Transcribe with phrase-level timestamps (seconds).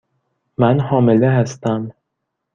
[0.57, 1.91] من حامله هستم.